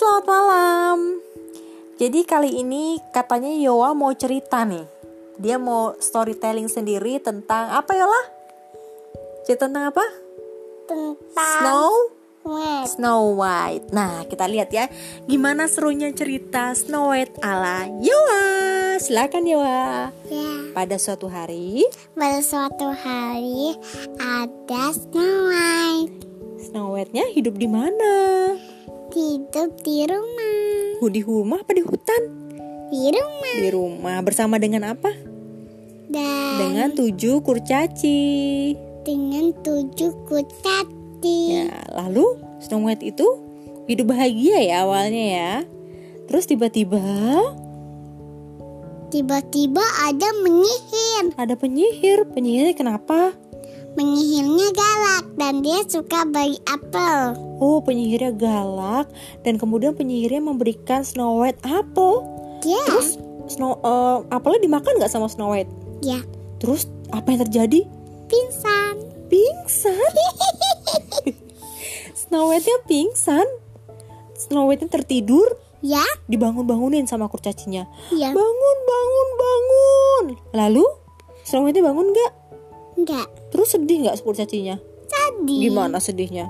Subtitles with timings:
[0.00, 1.20] selamat malam.
[2.00, 4.88] Jadi kali ini katanya Yowa mau cerita nih.
[5.36, 8.22] Dia mau storytelling sendiri tentang apa Yola?
[9.44, 10.00] Cerita tentang apa?
[10.88, 11.92] tentang Snow
[12.48, 12.88] White.
[12.96, 13.86] Snow White.
[13.92, 14.88] Nah, kita lihat ya
[15.28, 18.44] gimana serunya cerita Snow White ala Yowa.
[18.96, 20.16] Silakan Yowa.
[20.32, 21.84] Ya, Pada suatu hari,
[22.16, 23.76] pada suatu hari
[24.16, 28.12] ada Snow White Snow White-nya hidup di mana?
[29.10, 30.58] Hidup di rumah.
[31.00, 32.22] Di rumah apa di hutan?
[32.90, 35.10] Di rumah Di rumah bersama dengan apa?
[36.10, 38.20] dan Dengan tujuh kurcaci.
[39.00, 41.38] dengan tujuh kurcaci.
[41.54, 43.26] Ya, lalu Snow White itu
[43.86, 45.52] hidup bahagia ya awalnya ya.
[46.26, 47.00] Terus tiba-tiba
[49.10, 51.34] Tiba-tiba ada menyihir.
[51.34, 52.30] ada penyihir.
[52.30, 53.34] Penyihirnya kenapa?
[53.90, 57.34] Menyihirnya galak dan dia suka bagi apel.
[57.58, 59.06] Oh, penyihirnya galak
[59.42, 62.22] dan kemudian penyihirnya memberikan Snow White apel.
[62.62, 63.18] Ya, Terus
[63.50, 65.70] Snow eh, apelnya dimakan nggak sama Snow White?
[66.00, 66.18] ya,
[66.58, 67.80] Terus apa yang terjadi?
[68.30, 68.94] pingsan.
[69.26, 70.10] Pingsan.
[72.20, 73.46] Snow White-nya pingsan.
[74.36, 77.88] Snow White-nya tertidur, Ya, dibangun-bangunin sama kurcacinya.
[78.12, 80.24] ya, Bangun, bangun, bangun.
[80.52, 80.84] Lalu
[81.42, 82.32] Snow White bangun nggak?
[82.96, 83.28] enggak.
[83.60, 84.80] Terus sedih nggak kurcacinya?
[85.04, 85.68] Tadi.
[85.68, 86.48] Gimana sedihnya?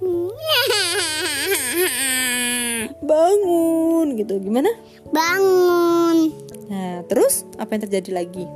[3.04, 4.40] Bangun gitu.
[4.40, 4.72] Gimana?
[5.12, 6.32] Bangun.
[6.72, 8.48] Nah, terus apa yang terjadi lagi?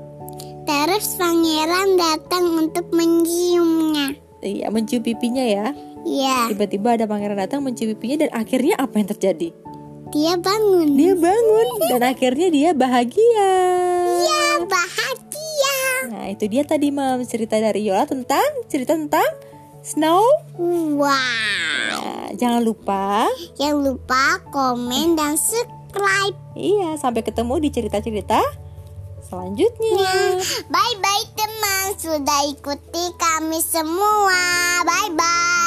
[0.65, 4.17] Terus pangeran datang untuk menciumnya.
[4.41, 5.77] Iya, mencium pipinya ya.
[6.09, 9.53] Ya, Tiba-tiba ada pangeran datang mencium pipinya dan akhirnya apa yang terjadi?
[10.13, 10.97] dia bangun.
[10.97, 13.53] Dia bangun dan akhirnya dia bahagia.
[16.23, 16.31] Ya.
[16.31, 19.27] Nah, itu dia tadi mam cerita dari Yola tentang cerita tentang
[19.83, 20.23] Snow.
[20.55, 21.11] Wow.
[21.91, 23.27] Nah, jangan lupa
[23.59, 26.39] Jangan lupa komen dan subscribe.
[26.55, 28.39] Iya, sampai ketemu di cerita-cerita
[29.27, 30.39] selanjutnya.
[30.71, 34.39] Bye bye teman, sudah ikuti kami semua.
[34.87, 35.62] Bye bye.